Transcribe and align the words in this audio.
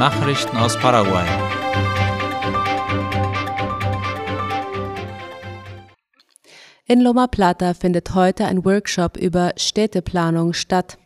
Nachrichten 0.00 0.56
aus 0.56 0.78
Paraguay. 0.78 1.26
In 6.86 7.02
Loma 7.02 7.26
Plata 7.26 7.74
findet 7.74 8.14
heute 8.14 8.46
ein 8.46 8.64
Workshop 8.64 9.18
über 9.18 9.52
Städteplanung 9.58 10.54
statt. 10.54 10.96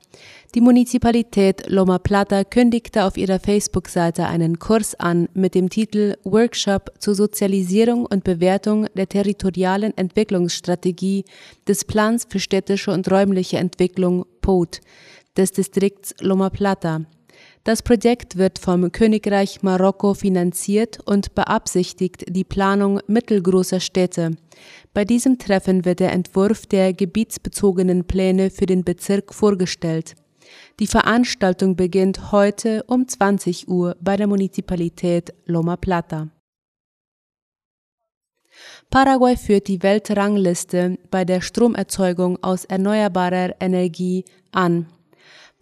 Die 0.54 0.60
Municipalität 0.60 1.68
Loma 1.68 1.98
Plata 1.98 2.44
kündigte 2.44 3.02
auf 3.02 3.16
ihrer 3.16 3.40
Facebook-Seite 3.40 4.28
einen 4.28 4.60
Kurs 4.60 4.94
an 4.94 5.28
mit 5.34 5.56
dem 5.56 5.70
Titel 5.70 6.14
Workshop 6.22 6.92
zur 7.00 7.16
Sozialisierung 7.16 8.06
und 8.06 8.22
Bewertung 8.22 8.86
der 8.94 9.08
territorialen 9.08 9.98
Entwicklungsstrategie 9.98 11.24
des 11.66 11.84
Plans 11.84 12.28
für 12.30 12.38
städtische 12.38 12.92
und 12.92 13.10
räumliche 13.10 13.58
Entwicklung 13.58 14.24
POT 14.40 14.80
des 15.36 15.50
Distrikts 15.50 16.14
Loma 16.20 16.48
Plata. 16.48 17.00
Das 17.64 17.80
Projekt 17.80 18.36
wird 18.36 18.58
vom 18.58 18.92
Königreich 18.92 19.62
Marokko 19.62 20.12
finanziert 20.12 20.98
und 21.06 21.34
beabsichtigt 21.34 22.26
die 22.28 22.44
Planung 22.44 23.00
mittelgroßer 23.06 23.80
Städte. 23.80 24.32
Bei 24.92 25.06
diesem 25.06 25.38
Treffen 25.38 25.86
wird 25.86 26.00
der 26.00 26.12
Entwurf 26.12 26.66
der 26.66 26.92
gebietsbezogenen 26.92 28.04
Pläne 28.04 28.50
für 28.50 28.66
den 28.66 28.84
Bezirk 28.84 29.32
vorgestellt. 29.32 30.14
Die 30.78 30.86
Veranstaltung 30.86 31.74
beginnt 31.74 32.32
heute 32.32 32.84
um 32.86 33.08
20 33.08 33.66
Uhr 33.66 33.96
bei 33.98 34.18
der 34.18 34.26
Municipalität 34.26 35.32
Loma 35.46 35.78
Plata. 35.78 36.28
Paraguay 38.90 39.38
führt 39.38 39.68
die 39.68 39.82
Weltrangliste 39.82 40.98
bei 41.10 41.24
der 41.24 41.40
Stromerzeugung 41.40 42.38
aus 42.42 42.66
erneuerbarer 42.66 43.54
Energie 43.58 44.26
an. 44.52 44.86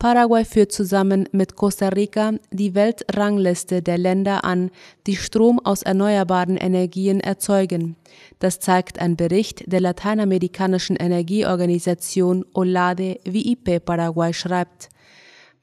Paraguay 0.02 0.44
führt 0.44 0.72
zusammen 0.72 1.28
mit 1.30 1.54
Costa 1.54 1.90
Rica 1.90 2.32
die 2.50 2.74
Weltrangliste 2.74 3.82
der 3.82 3.98
Länder 3.98 4.44
an, 4.44 4.72
die 5.06 5.14
Strom 5.14 5.60
aus 5.60 5.82
erneuerbaren 5.82 6.56
Energien 6.56 7.20
erzeugen. 7.20 7.94
Das 8.40 8.58
zeigt 8.58 8.98
ein 9.00 9.14
Bericht 9.14 9.62
der 9.70 9.80
lateinamerikanischen 9.80 10.96
Energieorganisation 10.96 12.44
OLADE, 12.52 13.20
wie 13.22 13.52
IP 13.52 13.84
Paraguay 13.84 14.32
schreibt. 14.32 14.88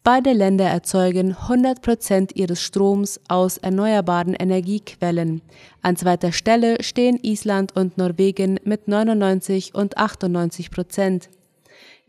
Beide 0.06 0.32
Länder 0.32 0.70
erzeugen 0.70 1.36
100 1.36 1.82
Prozent 1.82 2.34
ihres 2.38 2.62
Stroms 2.62 3.20
aus 3.28 3.58
erneuerbaren 3.58 4.36
Energiequellen. 4.36 5.42
An 5.82 5.98
zweiter 5.98 6.32
Stelle 6.32 6.82
stehen 6.82 7.20
Island 7.24 7.76
und 7.76 7.98
Norwegen 7.98 8.58
mit 8.64 8.88
99 8.88 9.76
und 9.76 9.98
98 9.98 10.72
Prozent. 10.72 11.30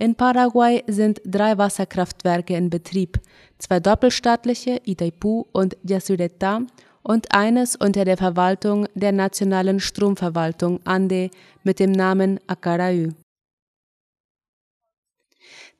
In 0.00 0.14
Paraguay 0.14 0.82
sind 0.86 1.20
drei 1.26 1.58
Wasserkraftwerke 1.58 2.56
in 2.56 2.70
Betrieb, 2.70 3.20
zwei 3.58 3.80
doppelstaatliche, 3.80 4.80
Itaipu 4.86 5.44
und 5.52 5.76
Yacyretá, 5.86 6.66
und 7.02 7.34
eines 7.34 7.76
unter 7.76 8.06
der 8.06 8.16
Verwaltung 8.16 8.86
der 8.94 9.12
Nationalen 9.12 9.78
Stromverwaltung 9.78 10.80
Ande 10.86 11.28
mit 11.64 11.80
dem 11.80 11.92
Namen 11.92 12.40
Acaraú. 12.46 13.12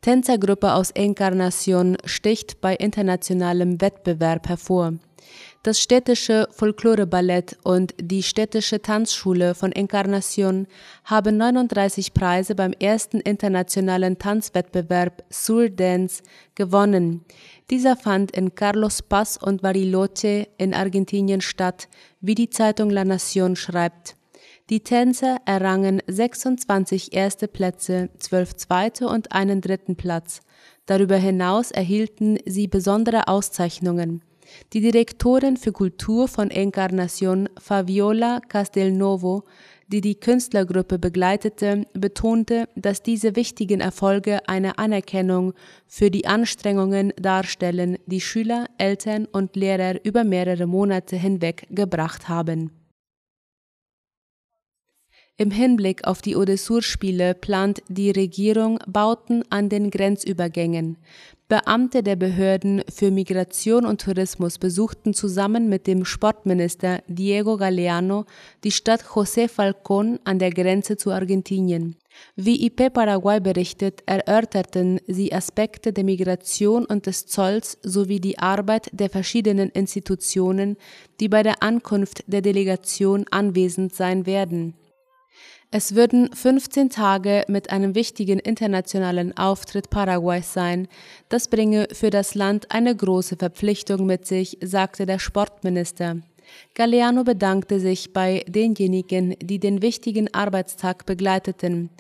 Tänzergruppe 0.02 0.74
aus 0.74 0.90
Encarnacion 0.90 1.96
sticht 2.04 2.60
bei 2.60 2.74
internationalem 2.76 3.80
Wettbewerb 3.80 4.46
hervor. 4.50 4.94
Das 5.62 5.78
städtische 5.78 6.48
Folkloreballett 6.52 7.58
und 7.64 7.92
die 8.00 8.22
städtische 8.22 8.80
Tanzschule 8.80 9.54
von 9.54 9.72
Encarnacion 9.72 10.66
haben 11.04 11.36
39 11.36 12.14
Preise 12.14 12.54
beim 12.54 12.72
ersten 12.72 13.20
internationalen 13.20 14.16
Tanzwettbewerb 14.16 15.22
Sur 15.28 15.68
Dance 15.68 16.22
gewonnen. 16.54 17.26
Dieser 17.68 17.96
fand 17.96 18.30
in 18.30 18.54
Carlos 18.54 19.02
Paz 19.02 19.36
und 19.36 19.60
Bariloche 19.60 20.48
in 20.56 20.72
Argentinien 20.72 21.42
statt, 21.42 21.88
wie 22.22 22.34
die 22.34 22.48
Zeitung 22.48 22.88
La 22.88 23.02
Nación 23.02 23.54
schreibt. 23.54 24.16
Die 24.70 24.80
Tänzer 24.80 25.42
errangen 25.44 26.00
26 26.06 27.12
erste 27.12 27.48
Plätze, 27.48 28.08
12 28.18 28.56
zweite 28.56 29.08
und 29.08 29.32
einen 29.32 29.60
dritten 29.60 29.96
Platz. 29.96 30.40
Darüber 30.86 31.16
hinaus 31.16 31.70
erhielten 31.70 32.38
sie 32.46 32.66
besondere 32.66 33.28
Auszeichnungen. 33.28 34.22
Die 34.72 34.80
Direktorin 34.80 35.56
für 35.56 35.72
Kultur 35.72 36.28
von 36.28 36.50
Encarnacion, 36.50 37.48
Fabiola 37.58 38.40
Castelnovo, 38.48 39.44
die 39.88 40.00
die 40.00 40.14
Künstlergruppe 40.14 40.98
begleitete, 40.98 41.86
betonte, 41.94 42.68
dass 42.76 43.02
diese 43.02 43.34
wichtigen 43.34 43.80
Erfolge 43.80 44.48
eine 44.48 44.78
Anerkennung 44.78 45.52
für 45.86 46.10
die 46.10 46.26
Anstrengungen 46.26 47.12
darstellen, 47.20 47.98
die 48.06 48.20
Schüler, 48.20 48.66
Eltern 48.78 49.26
und 49.26 49.56
Lehrer 49.56 50.04
über 50.04 50.24
mehrere 50.24 50.66
Monate 50.66 51.16
hinweg 51.16 51.66
gebracht 51.70 52.28
haben. 52.28 52.79
Im 55.40 55.50
Hinblick 55.50 56.06
auf 56.06 56.20
die 56.20 56.36
Odessur-Spiele 56.36 57.32
plant 57.32 57.82
die 57.88 58.10
Regierung 58.10 58.78
Bauten 58.86 59.42
an 59.48 59.70
den 59.70 59.90
Grenzübergängen. 59.90 60.98
Beamte 61.48 62.02
der 62.02 62.16
Behörden 62.16 62.82
für 62.92 63.10
Migration 63.10 63.86
und 63.86 64.02
Tourismus 64.02 64.58
besuchten 64.58 65.14
zusammen 65.14 65.70
mit 65.70 65.86
dem 65.86 66.04
Sportminister 66.04 67.02
Diego 67.08 67.56
Galeano 67.56 68.26
die 68.64 68.70
Stadt 68.70 69.02
José 69.02 69.48
Falcón 69.48 70.18
an 70.24 70.38
der 70.38 70.50
Grenze 70.50 70.98
zu 70.98 71.10
Argentinien. 71.10 71.96
Wie 72.36 72.66
IP 72.66 72.92
Paraguay 72.92 73.40
berichtet, 73.40 74.02
erörterten 74.04 75.00
sie 75.06 75.32
Aspekte 75.32 75.94
der 75.94 76.04
Migration 76.04 76.84
und 76.84 77.06
des 77.06 77.24
Zolls 77.24 77.78
sowie 77.82 78.20
die 78.20 78.38
Arbeit 78.38 78.90
der 78.92 79.08
verschiedenen 79.08 79.70
Institutionen, 79.70 80.76
die 81.18 81.30
bei 81.30 81.42
der 81.42 81.62
Ankunft 81.62 82.24
der 82.26 82.42
Delegation 82.42 83.24
anwesend 83.30 83.94
sein 83.94 84.26
werden. 84.26 84.74
Es 85.72 85.94
würden 85.94 86.34
15 86.34 86.90
Tage 86.90 87.44
mit 87.46 87.70
einem 87.70 87.94
wichtigen 87.94 88.40
internationalen 88.40 89.36
Auftritt 89.36 89.88
Paraguays 89.88 90.52
sein. 90.52 90.88
Das 91.28 91.46
bringe 91.46 91.86
für 91.92 92.10
das 92.10 92.34
Land 92.34 92.72
eine 92.72 92.96
große 92.96 93.36
Verpflichtung 93.36 94.04
mit 94.04 94.26
sich, 94.26 94.58
sagte 94.60 95.06
der 95.06 95.20
Sportminister. 95.20 96.16
Galeano 96.74 97.22
bedankte 97.22 97.78
sich 97.78 98.12
bei 98.12 98.44
denjenigen, 98.48 99.36
die 99.40 99.60
den 99.60 99.80
wichtigen 99.80 100.34
Arbeitstag 100.34 101.06
begleiteten. 101.06 101.90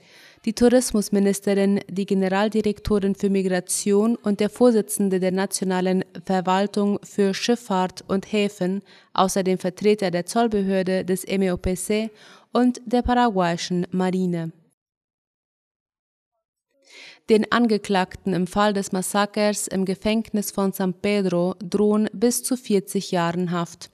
Die 0.46 0.54
Tourismusministerin, 0.54 1.80
die 1.86 2.06
Generaldirektorin 2.06 3.14
für 3.14 3.28
Migration 3.28 4.16
und 4.16 4.40
der 4.40 4.48
Vorsitzende 4.48 5.20
der 5.20 5.32
Nationalen 5.32 6.02
Verwaltung 6.24 6.98
für 7.02 7.34
Schifffahrt 7.34 8.02
und 8.08 8.32
Häfen, 8.32 8.80
außerdem 9.12 9.58
Vertreter 9.58 10.10
der 10.10 10.24
Zollbehörde 10.24 11.04
des 11.04 11.26
MEOPC 11.26 12.10
und 12.52 12.80
der 12.86 13.02
paraguayischen 13.02 13.86
Marine. 13.90 14.52
Den 17.28 17.52
Angeklagten 17.52 18.32
im 18.32 18.46
Fall 18.46 18.72
des 18.72 18.92
Massakers 18.92 19.68
im 19.68 19.84
Gefängnis 19.84 20.52
von 20.52 20.72
San 20.72 20.94
Pedro 20.94 21.54
drohen 21.60 22.08
bis 22.14 22.42
zu 22.42 22.56
40 22.56 23.10
Jahren 23.10 23.50
Haft. 23.50 23.90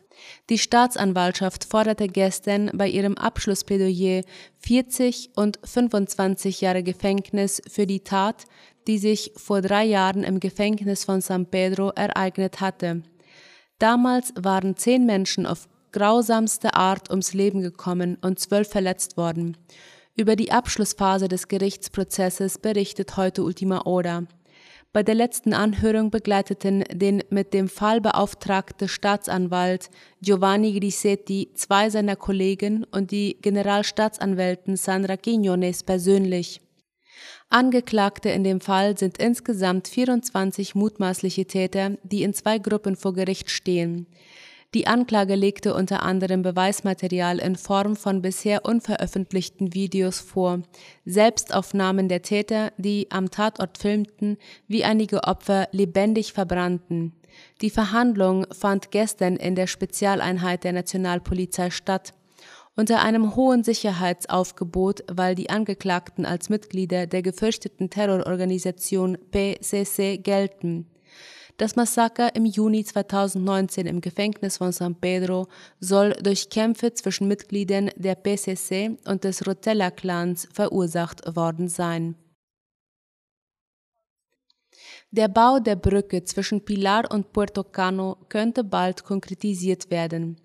Die 0.49 0.59
Staatsanwaltschaft 0.59 1.65
forderte 1.65 2.09
gestern 2.09 2.71
bei 2.75 2.89
ihrem 2.89 3.17
Abschlussplädoyer 3.17 4.23
40 4.59 5.31
und 5.35 5.59
25 5.65 6.61
Jahre 6.61 6.83
Gefängnis 6.83 7.63
für 7.69 7.87
die 7.87 8.01
Tat, 8.01 8.45
die 8.87 8.99
sich 8.99 9.33
vor 9.37 9.63
drei 9.63 9.85
Jahren 9.85 10.23
im 10.23 10.41
Gefängnis 10.41 11.05
von 11.05 11.21
San 11.21 11.47
Pedro 11.47 11.91
ereignet 11.91 12.61
hatte. 12.61 13.03
Damals 13.79 14.33
waren 14.37 14.77
zehn 14.77 15.05
Menschen 15.05 15.47
auf 15.47 15.69
grausamste 15.93 16.75
Art 16.75 17.11
ums 17.11 17.33
Leben 17.33 17.63
gekommen 17.63 18.19
und 18.21 18.39
zwölf 18.39 18.69
verletzt 18.69 19.17
worden. 19.17 19.57
Über 20.15 20.37
die 20.37 20.51
Abschlussphase 20.51 21.29
des 21.29 21.49
Gerichtsprozesses 21.49 22.59
berichtet 22.59 23.17
heute 23.17 23.43
Ultima 23.43 23.85
Hora. 23.85 24.25
Bei 24.97 25.03
der 25.03 25.15
letzten 25.15 25.53
Anhörung 25.53 26.11
begleiteten 26.11 26.83
den 26.91 27.23
mit 27.29 27.53
dem 27.53 27.69
Fall 27.69 28.01
beauftragte 28.01 28.89
Staatsanwalt 28.89 29.91
Giovanni 30.23 30.73
Grisetti 30.81 31.51
zwei 31.55 31.91
seiner 31.91 32.17
Kollegen 32.17 32.85
und 32.93 33.11
die 33.11 33.37
Generalstaatsanwältin 33.43 34.79
Sandra 34.79 35.19
Quinones 35.19 35.83
persönlich. 35.83 36.63
Angeklagte 37.51 38.31
in 38.31 38.43
dem 38.43 38.63
Fall 38.63 38.97
sind 38.97 39.19
insgesamt 39.19 39.87
24 39.87 40.75
mutmaßliche 40.75 41.45
Täter, 41.45 41.99
die 42.03 42.23
in 42.23 42.33
zwei 42.33 42.57
Gruppen 42.57 42.97
vor 42.97 43.13
Gericht 43.13 43.51
stehen. 43.51 44.07
Die 44.75 44.87
Anklage 44.87 45.37
legte 45.37 45.75
unter 45.75 46.03
anderem 46.03 46.43
Beweismaterial 46.43 47.39
in 47.39 47.57
Form 47.57 47.97
von 47.97 48.21
bisher 48.21 48.65
unveröffentlichten 48.65 49.75
Videos 49.75 50.21
vor, 50.21 50.63
Selbstaufnahmen 51.05 52.09
der 52.09 52.23
Täter, 52.23 52.73
die 52.77 53.07
am 53.11 53.31
Tatort 53.31 53.79
filmten, 53.79 54.37
wie 54.67 54.85
einige 54.85 55.25
Opfer 55.25 55.69
lebendig 55.73 56.33
verbrannten. 56.33 57.13
Die 57.63 57.71
Verhandlung 57.71 58.47
fand 58.53 58.91
gestern 58.91 59.37
in 59.37 59.55
der 59.55 59.67
Spezialeinheit 59.67 60.65
der 60.65 60.73
Nationalpolizei 60.73 61.71
statt. 61.71 62.13
Unter 62.75 63.01
einem 63.01 63.37
hohen 63.37 63.65
Sicherheitsaufgebot, 63.65 65.05
weil 65.11 65.35
die 65.35 65.49
Angeklagten 65.49 66.27
als 66.27 66.51
Mitglieder 66.51 67.07
der 67.07 67.23
gefürchteten 67.23 67.89
Terrororganisation 67.89 69.17
PCC 69.31 70.19
gelten. 70.19 70.87
Das 71.59 71.75
Massaker 71.75 72.35
im 72.35 72.45
Juni 72.45 72.85
2019 72.85 73.87
im 73.87 74.03
Gefängnis 74.03 74.59
von 74.59 74.73
San 74.73 74.95
Pedro 74.95 75.47
soll 75.81 76.13
durch 76.23 76.51
Kämpfe 76.51 76.93
zwischen 76.93 77.29
Mitgliedern 77.29 77.91
der 77.97 78.15
PCC 78.15 78.99
und 79.07 79.25
des 79.25 79.47
Rotella-Clans 79.47 80.49
verursacht 80.53 81.35
worden 81.35 81.69
sein. 81.69 82.15
Der 85.13 85.29
Bau 85.29 85.61
der 85.61 85.77
Brücke 85.77 86.25
zwischen 86.25 86.63
Pilar 86.63 87.11
und 87.11 87.33
Puerto 87.33 87.65
Cano 87.65 88.19
könnte 88.29 88.63
bald 88.63 89.05
konkretisiert 89.05 89.91
werden. 89.91 90.37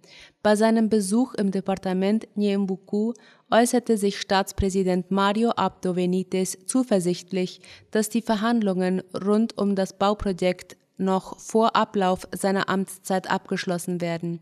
Bei 0.41 0.55
seinem 0.55 0.87
Besuch 0.87 1.33
im 1.33 1.51
Departement 1.51 2.25
Nyembuku 2.37 3.11
äußerte 3.49 3.97
sich 3.97 4.21
Staatspräsident 4.21 5.11
Mario 5.11 5.49
Abdo 5.49 5.95
Benitez 5.95 6.57
zuversichtlich, 6.67 7.59
dass 7.89 8.07
die 8.07 8.21
Verhandlungen 8.21 9.01
rund 9.13 9.57
um 9.57 9.75
das 9.75 9.97
Bauprojekt 9.97 10.77
noch 11.01 11.39
vor 11.39 11.75
Ablauf 11.75 12.27
seiner 12.31 12.69
Amtszeit 12.69 13.29
abgeschlossen 13.29 13.99
werden. 13.99 14.39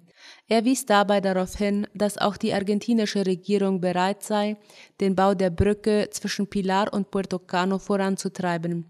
Er 0.48 0.66
wies 0.66 0.86
dabei 0.86 1.22
darauf 1.22 1.56
hin, 1.56 1.88
dass 1.94 2.18
auch 2.18 2.38
die 2.38 2.54
argentinische 2.54 3.26
Regierung 3.26 3.82
bereit 3.82 4.22
sei, 4.22 4.58
den 5.00 5.16
Bau 5.16 5.34
der 5.34 5.50
Brücke 5.50 6.10
zwischen 6.12 6.48
Pilar 6.48 6.94
und 6.94 7.10
Puerto 7.10 7.40
Cano 7.40 7.80
voranzutreiben. 7.80 8.86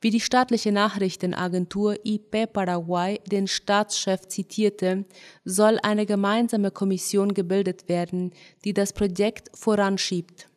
Wie 0.00 0.10
die 0.10 0.20
staatliche 0.20 0.72
Nachrichtenagentur 0.72 1.96
IP 2.04 2.52
Paraguay 2.52 3.20
den 3.26 3.46
Staatschef 3.46 4.26
zitierte, 4.26 5.04
soll 5.44 5.78
eine 5.82 6.06
gemeinsame 6.06 6.70
Kommission 6.70 7.34
gebildet 7.34 7.88
werden, 7.88 8.32
die 8.64 8.72
das 8.72 8.92
Projekt 8.92 9.50
voranschiebt. 9.54 10.48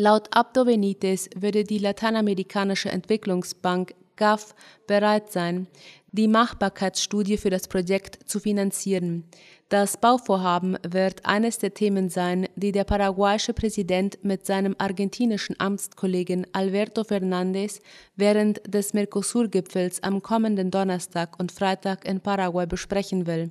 Laut 0.00 0.28
Abdo 0.30 0.64
Benitez 0.64 1.28
würde 1.34 1.64
die 1.64 1.78
Lateinamerikanische 1.78 2.88
Entwicklungsbank 2.88 3.94
GAF 4.18 4.54
bereit 4.86 5.32
sein, 5.32 5.66
die 6.12 6.28
Machbarkeitsstudie 6.28 7.38
für 7.38 7.50
das 7.50 7.68
Projekt 7.68 8.28
zu 8.28 8.40
finanzieren. 8.40 9.24
Das 9.68 9.98
Bauvorhaben 9.98 10.78
wird 10.82 11.26
eines 11.26 11.58
der 11.58 11.74
Themen 11.74 12.08
sein, 12.08 12.48
die 12.56 12.72
der 12.72 12.84
paraguayische 12.84 13.52
Präsident 13.52 14.18
mit 14.22 14.46
seinem 14.46 14.74
argentinischen 14.78 15.56
Amtskollegen 15.58 16.46
Alberto 16.52 17.02
Fernández 17.02 17.80
während 18.16 18.62
des 18.66 18.94
Mercosur-Gipfels 18.94 20.02
am 20.02 20.22
kommenden 20.22 20.70
Donnerstag 20.70 21.38
und 21.38 21.52
Freitag 21.52 22.06
in 22.08 22.20
Paraguay 22.20 22.66
besprechen 22.66 23.26
will. 23.26 23.50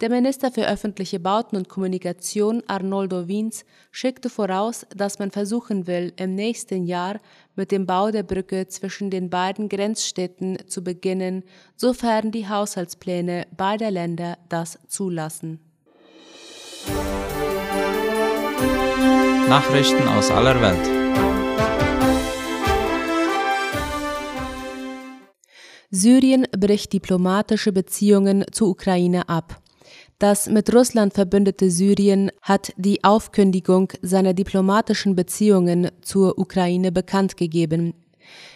Der 0.00 0.10
Minister 0.10 0.52
für 0.52 0.68
öffentliche 0.68 1.18
Bauten 1.18 1.56
und 1.56 1.68
Kommunikation 1.68 2.62
Arnoldo 2.68 3.26
Wiens 3.26 3.64
schickte 3.90 4.30
voraus, 4.30 4.86
dass 4.94 5.18
man 5.18 5.32
versuchen 5.32 5.88
will, 5.88 6.12
im 6.16 6.36
nächsten 6.36 6.84
Jahr 6.84 7.18
mit 7.56 7.72
dem 7.72 7.84
Bau 7.84 8.12
der 8.12 8.22
Brücke 8.22 8.68
zwischen 8.68 9.10
den 9.10 9.28
beiden 9.28 9.68
Grenzstädten 9.68 10.56
zu 10.68 10.84
beginnen, 10.84 11.42
sofern 11.74 12.30
die 12.30 12.48
Haushaltspläne 12.48 13.48
beider 13.56 13.90
Länder 13.90 14.38
das 14.48 14.78
zulassen. 14.86 15.58
Nachrichten 19.48 20.06
aus 20.06 20.30
aller 20.30 20.60
Welt. 20.60 20.98
Syrien 25.90 26.46
bricht 26.56 26.92
diplomatische 26.92 27.72
Beziehungen 27.72 28.44
zur 28.52 28.68
Ukraine 28.68 29.28
ab. 29.28 29.60
Das 30.18 30.48
mit 30.48 30.74
Russland 30.74 31.14
verbündete 31.14 31.70
Syrien 31.70 32.32
hat 32.42 32.72
die 32.76 33.04
Aufkündigung 33.04 33.92
seiner 34.02 34.34
diplomatischen 34.34 35.14
Beziehungen 35.14 35.92
zur 36.02 36.38
Ukraine 36.38 36.90
bekannt 36.90 37.36
gegeben. 37.36 37.94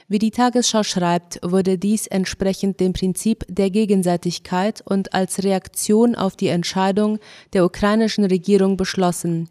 Wie 0.09 0.19
die 0.19 0.32
Tagesschau 0.32 0.82
schreibt, 0.82 1.38
wurde 1.43 1.79
dies 1.79 2.09
entsprechend 2.09 2.81
dem 2.81 2.93
Prinzip 2.93 3.44
der 3.49 3.70
Gegenseitigkeit 3.70 4.82
und 4.85 5.14
als 5.14 5.44
Reaktion 5.44 6.17
auf 6.17 6.35
die 6.35 6.49
Entscheidung 6.49 7.20
der 7.53 7.65
ukrainischen 7.65 8.25
Regierung 8.25 8.76
beschlossen. 8.76 9.49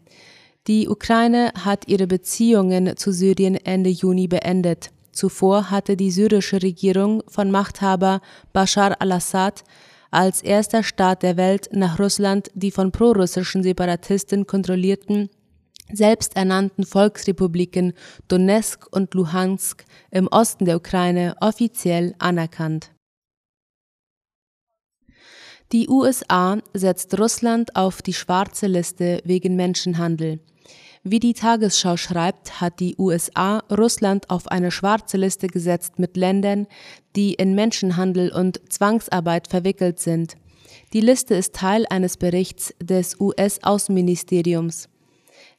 Die 0.66 0.88
Ukraine 0.88 1.50
hat 1.64 1.88
ihre 1.88 2.06
Beziehungen 2.06 2.94
zu 2.96 3.10
Syrien 3.10 3.54
Ende 3.56 3.90
Juni 3.90 4.28
beendet. 4.28 4.90
Zuvor 5.12 5.70
hatte 5.70 5.96
die 5.96 6.10
syrische 6.10 6.62
Regierung 6.62 7.22
von 7.26 7.50
Machthaber 7.50 8.20
Bashar 8.52 9.00
al-Assad 9.00 9.64
als 10.12 10.42
erster 10.42 10.84
Staat 10.84 11.24
der 11.24 11.36
Welt 11.36 11.70
nach 11.72 11.98
Russland 11.98 12.50
die 12.54 12.70
von 12.70 12.92
prorussischen 12.92 13.64
Separatisten 13.64 14.46
kontrollierten 14.46 15.28
selbsternannten 15.92 16.86
Volksrepubliken 16.86 17.92
Donetsk 18.28 18.86
und 18.90 19.12
Luhansk 19.14 19.84
im 20.10 20.26
Osten 20.28 20.64
der 20.64 20.76
Ukraine 20.76 21.34
offiziell 21.40 22.14
anerkannt. 22.18 22.90
Die 25.72 25.88
USA 25.88 26.58
setzt 26.74 27.18
Russland 27.18 27.76
auf 27.76 28.02
die 28.02 28.12
schwarze 28.12 28.66
Liste 28.66 29.22
wegen 29.24 29.56
Menschenhandel. 29.56 30.40
Wie 31.04 31.18
die 31.18 31.34
Tagesschau 31.34 31.96
schreibt, 31.96 32.60
hat 32.60 32.78
die 32.78 32.94
USA 32.96 33.58
Russland 33.76 34.30
auf 34.30 34.46
eine 34.46 34.70
schwarze 34.70 35.16
Liste 35.16 35.48
gesetzt 35.48 35.98
mit 35.98 36.16
Ländern, 36.16 36.68
die 37.16 37.34
in 37.34 37.56
Menschenhandel 37.56 38.32
und 38.32 38.60
Zwangsarbeit 38.72 39.48
verwickelt 39.48 39.98
sind. 39.98 40.36
Die 40.92 41.00
Liste 41.00 41.34
ist 41.34 41.54
Teil 41.54 41.86
eines 41.90 42.16
Berichts 42.16 42.72
des 42.80 43.18
US-Außenministeriums. 43.20 44.88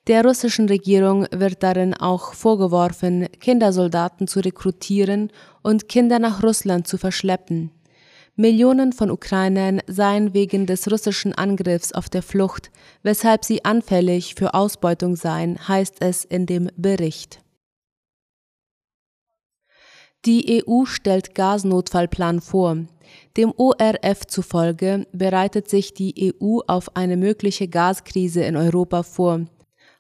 Der 0.08 0.24
russischen 0.24 0.70
Regierung 0.70 1.28
wird 1.32 1.62
darin 1.62 1.94
auch 1.94 2.34
vorgeworfen, 2.34 3.28
Kindersoldaten 3.42 4.28
zu 4.28 4.40
rekrutieren 4.40 5.30
und 5.62 5.90
Kinder 5.90 6.20
nach 6.20 6.42
Russland 6.42 6.88
zu 6.88 6.98
verschleppen. 6.98 7.72
Millionen 8.36 8.94
von 8.94 9.12
Ukrainern 9.12 9.82
seien 9.86 10.34
wegen 10.34 10.66
des 10.66 10.92
russischen 10.92 11.34
Angriffs 11.36 11.92
auf 11.92 12.10
der 12.10 12.24
Flucht, 12.24 12.72
weshalb 13.04 13.46
sie 13.46 13.64
anfällig 13.64 14.34
für 14.34 14.56
Ausbeutung 14.56 15.16
seien, 15.16 15.68
heißt 15.68 15.98
es 16.00 16.26
in 16.26 16.48
dem 16.48 16.70
Bericht. 16.76 17.44
Die 20.26 20.64
EU 20.66 20.86
stellt 20.86 21.36
Gasnotfallplan 21.36 22.42
vor. 22.42 22.78
Dem 23.38 23.54
ORF 23.56 24.26
zufolge 24.26 25.06
bereitet 25.12 25.70
sich 25.70 25.94
die 25.94 26.34
EU 26.42 26.60
auf 26.66 26.96
eine 26.96 27.18
mögliche 27.18 27.68
Gaskrise 27.68 28.42
in 28.44 28.56
Europa 28.56 29.04
vor. 29.04 29.42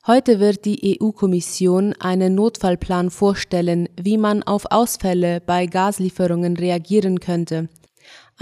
Heute 0.07 0.39
wird 0.39 0.65
die 0.65 1.00
EU-Kommission 1.00 1.94
einen 2.00 2.33
Notfallplan 2.33 3.12
vorstellen, 3.12 3.89
wie 4.01 4.18
man 4.18 4.41
auf 4.41 4.65
Ausfälle 4.71 5.39
bei 5.39 5.68
Gaslieferungen 5.68 6.57
reagieren 6.57 7.19
könnte. 7.19 7.69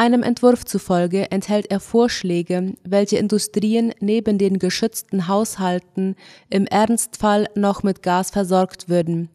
Einem 0.02 0.24
Entwurf 0.24 0.66
zufolge 0.66 1.30
enthält 1.30 1.70
er 1.70 1.80
Vorschläge, 1.80 2.74
welche 2.84 3.18
Industrien 3.18 3.94
neben 4.00 4.40
den 4.40 4.58
geschützten 4.58 5.28
Haushalten 5.28 6.16
im 6.50 6.66
Ernstfall 6.66 7.48
noch 7.54 7.84
mit 7.84 8.02
Gas 8.02 8.32
versorgt 8.32 8.90
würden. 8.90 9.30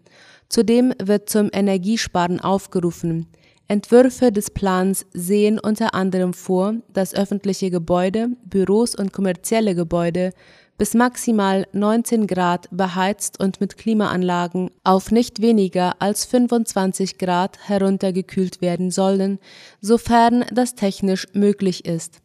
Zudem 0.49 0.93
wird 1.01 1.31
zum 1.31 1.51
Energiesparen 1.53 2.41
aufgerufen. 2.41 3.29
Entwürfe 3.69 4.33
des 4.33 4.51
Plans 4.51 5.07
sehen 5.13 5.61
unter 5.61 5.95
anderem 5.95 6.35
vor, 6.35 6.75
dass 6.93 7.15
öffentliche 7.15 7.71
Gebäude, 7.71 8.31
Büros 8.45 8.97
und 8.97 9.13
kommerzielle 9.13 9.77
Gebäude 9.77 10.33
bis 10.79 10.95
maximal 10.95 11.67
19 11.73 12.27
Grad 12.27 12.69
beheizt 12.71 13.41
und 13.41 13.61
mit 13.61 13.77
Klimaanlagen 13.77 14.71
auf 14.85 15.11
nicht 15.11 15.41
weniger 15.41 15.97
als 16.01 16.25
25 16.25 17.19
Grad 17.19 17.59
heruntergekühlt 17.67 18.61
werden 18.61 18.91
sollen, 18.91 19.39
sofern 19.81 20.45
das 20.53 20.75
technisch 20.75 21.27
möglich 21.33 21.85
ist. 21.85 22.21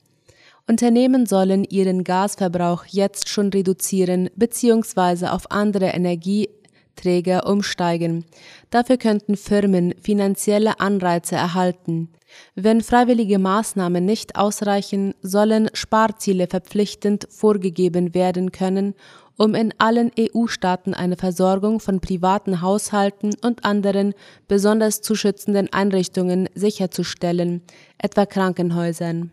Unternehmen 0.68 1.26
sollen 1.26 1.64
ihren 1.64 2.04
Gasverbrauch 2.04 2.86
jetzt 2.86 3.30
schon 3.30 3.50
reduzieren 3.50 4.30
bzw. 4.36 5.28
auf 5.28 5.52
andere 5.52 5.88
Energieträger 5.88 7.48
umsteigen. 7.48 8.26
Dafür 8.70 8.98
könnten 8.98 9.38
Firmen 9.38 9.94
finanzielle 10.02 10.80
Anreize 10.80 11.36
erhalten. 11.36 12.10
Wenn 12.56 12.82
freiwillige 12.82 13.40
Maßnahmen 13.40 14.06
nicht 14.06 14.36
ausreichen, 14.36 15.14
sollen 15.22 15.70
Sparziele 15.74 16.48
verpflichtend 16.48 17.28
vorgegeben 17.30 18.14
werden 18.14 18.52
können, 18.52 18.94
um 19.38 19.56
in 19.56 19.74
allen 19.80 20.12
EU-Staaten 20.20 20.94
eine 20.94 21.18
Versorgung 21.18 21.80
von 21.80 22.00
privaten 22.00 22.62
Haushalten 22.62 23.34
und 23.42 23.66
anderen 23.66 24.14
besonders 24.48 25.02
zu 25.02 25.16
schützenden 25.16 25.72
Einrichtungen 25.74 26.48
sicherzustellen, 26.54 27.62
etwa 27.98 28.26
Krankenhäusern. 28.26 29.32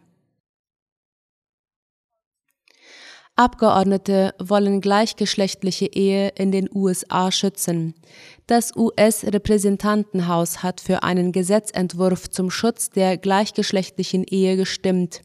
Abgeordnete 3.38 4.34
wollen 4.40 4.80
gleichgeschlechtliche 4.80 5.86
Ehe 5.86 6.32
in 6.36 6.50
den 6.50 6.68
USA 6.74 7.30
schützen. 7.30 7.94
Das 8.48 8.74
US-Repräsentantenhaus 8.74 10.64
hat 10.64 10.80
für 10.80 11.04
einen 11.04 11.30
Gesetzentwurf 11.30 12.28
zum 12.30 12.50
Schutz 12.50 12.90
der 12.90 13.16
gleichgeschlechtlichen 13.16 14.24
Ehe 14.24 14.56
gestimmt. 14.56 15.20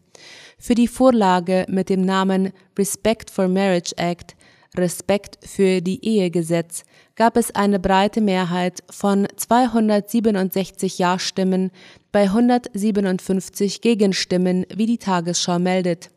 Für 0.60 0.76
die 0.76 0.88
Vorlage 0.88 1.66
mit 1.68 1.90
dem 1.90 2.02
Namen 2.06 2.54
Respect 2.78 3.32
for 3.32 3.48
Marriage 3.48 3.94
Act 3.98 4.36
Respekt 4.78 5.40
für 5.44 5.82
die 5.82 6.06
Ehegesetz 6.06 6.84
gab 7.16 7.36
es 7.36 7.56
eine 7.56 7.80
breite 7.80 8.22
Mehrheit 8.22 8.84
von 8.92 9.28
267 9.36 11.00
Ja-Stimmen 11.00 11.72
bei 12.12 12.24
157 12.24 13.82
Gegenstimmen, 13.82 14.68
wie 14.74 14.86
die 14.86 15.00
Tagesschau 15.00 15.58
meldet. 15.58 16.12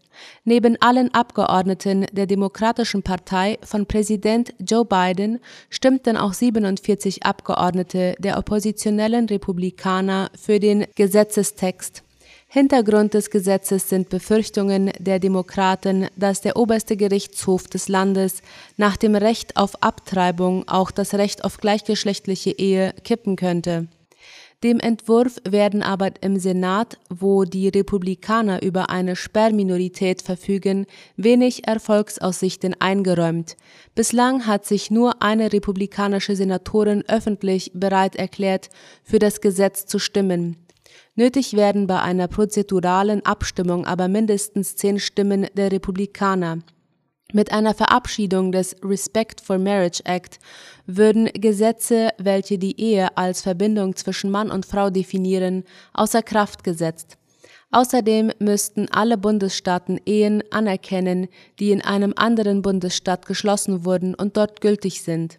Neben 0.45 0.81
allen 0.81 1.13
Abgeordneten 1.15 2.07
der 2.13 2.27
Demokratischen 2.27 3.03
Partei 3.03 3.59
von 3.63 3.87
Präsident 3.87 4.55
Joe 4.59 4.85
Biden 4.85 5.41
stimmten 5.71 6.17
auch 6.17 6.33
47 6.33 7.25
Abgeordnete 7.25 8.15
der 8.19 8.39
oppositionellen 8.39 9.27
Republikaner 9.27 10.31
für 10.41 10.61
den 10.61 10.87
Gesetzestext. 10.95 12.03
Hintergrund 12.49 13.13
des 13.15 13.31
Gesetzes 13.31 13.89
sind 13.89 14.09
Befürchtungen 14.09 14.93
der 14.99 15.19
Demokraten, 15.19 16.07
dass 16.17 16.41
der 16.41 16.57
oberste 16.57 16.97
Gerichtshof 16.97 17.67
des 17.67 17.89
Landes 17.89 18.41
nach 18.77 18.97
dem 18.97 19.15
Recht 19.15 19.57
auf 19.57 19.83
Abtreibung 19.83 20.67
auch 20.69 20.91
das 20.91 21.15
Recht 21.15 21.45
auf 21.45 21.59
gleichgeschlechtliche 21.59 22.51
Ehe 22.51 22.95
kippen 23.05 23.37
könnte. 23.37 23.89
Dem 24.65 24.81
Entwurf 24.81 25.37
werden 25.47 25.83
aber 25.83 26.11
im 26.23 26.39
Senat, 26.39 26.99
wo 27.11 27.45
die 27.45 27.69
Republikaner 27.69 28.63
über 28.63 28.89
eine 28.89 29.15
Sperrminorität 29.15 30.23
verfügen, 30.23 30.87
wenig 31.17 31.67
Erfolgsaussichten 31.69 32.75
eingeräumt. 32.81 33.57
Bislang 33.95 34.47
hat 34.47 34.65
sich 34.65 34.91
nur 34.91 35.21
eine 35.23 35.53
republikanische 35.53 36.35
Senatorin 36.35 37.05
öffentlich 37.07 37.71
bereit 37.75 38.17
erklärt, 38.17 38.71
für 39.03 39.19
das 39.19 39.43
Gesetz 39.43 39.85
zu 39.85 39.99
stimmen. 39.99 40.57
Nötig 41.17 41.55
werden 41.55 41.87
bei 41.87 42.01
einer 42.01 42.27
prozeduralen 42.27 43.25
Abstimmung 43.27 43.85
aber 43.85 44.09
mindestens 44.09 44.77
zehn 44.77 44.99
Stimmen 44.99 45.47
der 45.55 45.71
Republikaner. 45.71 46.61
Mit 47.33 47.51
einer 47.51 47.75
Verabschiedung 47.75 48.53
des 48.53 48.77
Respect 48.85 49.41
for 49.41 49.59
Marriage 49.59 50.01
Act 50.05 50.39
würden 50.87 51.27
Gesetze, 51.35 52.11
welche 52.19 52.57
die 52.57 52.81
Ehe 52.81 53.17
als 53.17 53.43
Verbindung 53.43 53.97
zwischen 53.97 54.31
Mann 54.31 54.51
und 54.51 54.65
Frau 54.65 54.91
definieren, 54.91 55.65
außer 55.93 56.23
Kraft 56.23 56.63
gesetzt. 56.63 57.19
Außerdem 57.73 58.31
müssten 58.39 58.89
alle 58.93 59.19
Bundesstaaten 59.19 60.01
Ehen 60.07 60.45
anerkennen, 60.53 61.27
die 61.59 61.73
in 61.73 61.83
einem 61.83 62.13
anderen 62.15 62.63
Bundesstaat 62.63 63.27
geschlossen 63.27 63.85
wurden 63.85 64.15
und 64.15 64.37
dort 64.37 64.61
gültig 64.61 65.03
sind. 65.03 65.39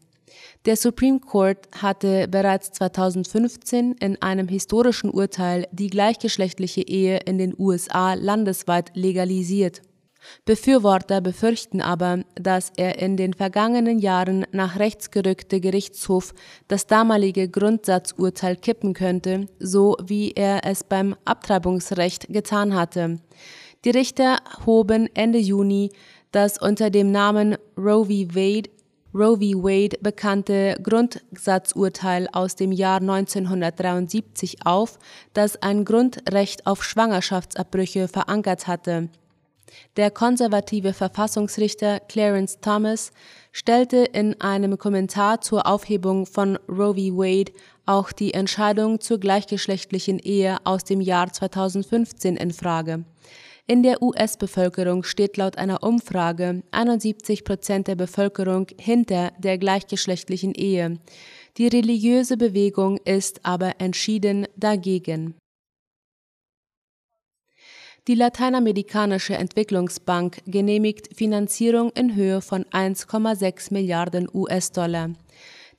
Der 0.66 0.76
Supreme 0.76 1.22
Court 1.22 1.70
hatte 1.82 2.28
bereits 2.28 2.74
2015 2.74 3.94
in 3.94 4.22
einem 4.22 4.50
historischen 4.50 5.10
Urteil 5.10 5.68
die 5.72 5.88
gleichgeschlechtliche 5.88 6.82
Ehe 6.82 7.20
in 7.26 7.38
den 7.38 7.56
USA 7.58 8.14
landesweit 8.14 8.92
legalisiert. 8.94 9.82
Befürworter 10.46 11.22
befürchten 11.22 11.82
aber, 11.82 12.24
dass 12.36 12.72
er 12.78 13.00
in 13.00 13.18
den 13.18 13.34
vergangenen 13.34 14.00
Jahren 14.00 14.46
nach 14.52 14.80
rechts 14.80 15.12
gerückte 15.12 15.60
Gerichtshof 15.60 16.34
das 16.68 16.88
damalige 16.88 17.50
Grundsatzurteil 17.50 18.56
kippen 18.56 18.94
könnte, 18.94 19.48
so 19.60 19.98
wie 20.04 20.32
er 20.32 20.66
es 20.66 20.84
beim 20.84 21.16
Abtreibungsrecht 21.26 22.28
getan 22.30 22.76
hatte. 22.76 23.20
Die 23.86 23.92
Richter 23.92 24.38
hoben 24.66 25.10
Ende 25.14 25.40
Juni 25.40 25.92
das 26.32 26.58
unter 26.58 26.90
dem 26.90 27.12
Namen 27.12 27.58
Roe 27.78 28.06
v. 28.06 28.36
Wade 28.36 28.70
Roe 29.14 29.38
v. 29.38 29.64
Wade 29.64 29.98
bekannte 30.02 30.78
Grundsatzurteil 30.84 32.28
aus 32.32 32.56
dem 32.56 32.72
Jahr 32.72 33.00
1973 33.00 34.66
auf, 34.66 35.00
das 35.34 35.62
ein 35.64 35.86
Grundrecht 35.86 36.68
auf 36.68 36.84
Schwangerschaftsabbrüche 36.84 38.08
verankert 38.08 38.68
hatte. 38.68 39.10
Der 39.96 40.12
konservative 40.12 40.94
Verfassungsrichter 40.94 42.00
Clarence 42.00 42.60
Thomas 42.62 43.12
stellte 43.52 43.98
in 43.98 44.40
einem 44.40 44.78
Kommentar 44.78 45.42
zur 45.42 45.66
Aufhebung 45.68 46.26
von 46.26 46.58
Roe 46.70 46.94
v. 46.94 47.18
Wade 47.18 47.52
auch 47.86 48.12
die 48.12 48.34
Entscheidung 48.34 49.00
zur 49.00 49.20
gleichgeschlechtlichen 49.20 50.20
Ehe 50.20 50.58
aus 50.66 50.84
dem 50.84 51.02
Jahr 51.02 51.32
2015 51.32 52.36
in 52.36 52.52
Frage. 52.52 53.06
In 53.70 53.84
der 53.84 54.02
US-Bevölkerung 54.02 55.04
steht 55.04 55.36
laut 55.36 55.58
einer 55.58 55.84
Umfrage 55.84 56.64
71 56.72 57.44
Prozent 57.44 57.88
der 57.88 57.96
Bevölkerung 57.96 58.68
hinter 58.80 59.34
der 59.40 59.58
gleichgeschlechtlichen 59.58 60.54
Ehe. 60.54 61.00
Die 61.58 61.68
religiöse 61.68 62.38
Bewegung 62.38 62.98
ist 63.04 63.44
aber 63.44 63.74
entschieden 63.80 64.48
dagegen. 64.56 65.36
Die 68.08 68.16
Lateinamerikanische 68.16 69.34
Entwicklungsbank 69.34 70.38
genehmigt 70.46 71.14
Finanzierung 71.14 71.92
in 71.92 72.16
Höhe 72.16 72.40
von 72.40 72.64
1,6 72.64 73.74
Milliarden 73.74 74.30
US-Dollar. 74.34 75.10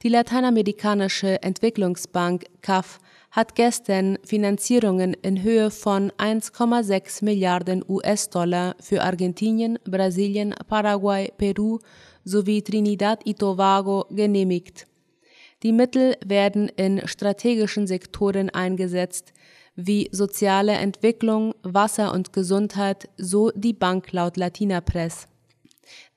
Die 0.02 0.11
Lateinamerikanische 0.11 1.42
Entwicklungsbank 1.42 2.44
CAF 2.61 3.00
hat 3.30 3.54
gestern 3.54 4.18
Finanzierungen 4.26 5.14
in 5.14 5.42
Höhe 5.42 5.70
von 5.70 6.11
1,6 6.18 7.25
Milliarden 7.25 7.82
US-Dollar 7.88 8.76
für 8.78 9.02
Argentinien, 9.02 9.78
Brasilien, 9.87 10.54
Paraguay, 10.68 11.32
Peru 11.38 11.78
sowie 12.25 12.61
Trinidad 12.61 13.25
y 13.25 13.32
Tobago 13.32 14.04
genehmigt. 14.11 14.87
Die 15.62 15.73
Mittel 15.73 16.14
werden 16.25 16.68
in 16.76 17.08
strategischen 17.08 17.87
Sektoren 17.87 18.50
eingesetzt, 18.50 19.32
wie 19.78 20.08
soziale 20.11 20.73
Entwicklung, 20.73 21.54
Wasser 21.62 22.12
und 22.12 22.32
Gesundheit, 22.32 23.08
so 23.16 23.52
die 23.54 23.73
Bank 23.73 24.12
laut 24.12 24.37
Latina 24.37 24.80
Press. 24.80 25.28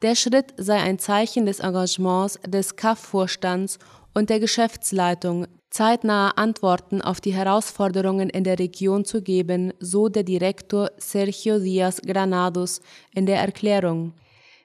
Der 0.02 0.16
Schritt 0.16 0.54
sei 0.58 0.78
ein 0.78 0.98
Zeichen 0.98 1.46
des 1.46 1.60
Engagements 1.60 2.40
des 2.48 2.76
CAF-Vorstands 2.76 3.78
und 4.16 4.32
der 4.32 4.40
Geschäftsleitung 4.40 5.46
zeitnahe 5.70 6.36
Antworten 6.38 7.04
auf 7.04 7.22
die 7.22 7.34
Herausforderungen 7.34 8.32
in 8.32 8.44
der 8.44 8.58
Region 8.58 9.06
zu 9.06 9.22
geben, 9.22 9.74
so 9.80 10.10
der 10.10 10.24
Direktor 10.24 10.90
Sergio 10.98 11.58
Díaz 11.58 12.02
Granados 12.02 12.82
in 13.14 13.28
der 13.28 13.40
Erklärung. 13.40 14.14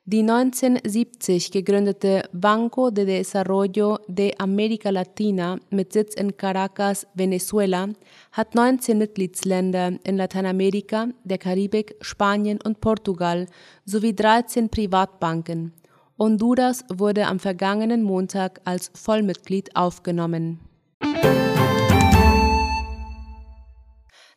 Die 0.08 0.20
1970 0.20 1.50
gegründete 1.50 2.22
Banco 2.32 2.90
de 2.90 3.04
Desarrollo 3.04 3.98
de 4.06 4.36
América 4.38 4.90
Latina 4.90 5.58
mit 5.70 5.92
Sitz 5.92 6.14
in 6.14 6.36
Caracas, 6.36 7.08
Venezuela, 7.14 7.88
hat 8.30 8.54
19 8.54 8.98
Mitgliedsländer 8.98 9.98
in 10.04 10.16
Lateinamerika, 10.16 11.08
der 11.24 11.38
Karibik, 11.38 11.96
Spanien 12.02 12.60
und 12.62 12.80
Portugal 12.80 13.46
sowie 13.84 14.14
13 14.14 14.68
Privatbanken. 14.68 15.72
Honduras 16.16 16.84
wurde 16.88 17.26
am 17.26 17.40
vergangenen 17.40 18.04
Montag 18.04 18.60
als 18.64 18.92
Vollmitglied 18.94 19.74
aufgenommen. 19.74 20.60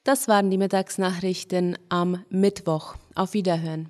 Das 0.04 0.28
waren 0.28 0.50
die 0.50 0.58
Mittagsnachrichten 0.58 1.78
am 1.90 2.26
Mittwoch. 2.32 2.96
Auf 3.14 3.36
Wiederhören. 3.36 3.90